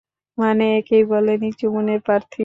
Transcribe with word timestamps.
মানে, 0.37 0.65
একেই 0.77 1.03
বলে 1.05 1.31
নিচু 1.37 1.65
মনের 1.71 1.99
প্রার্থী। 2.01 2.39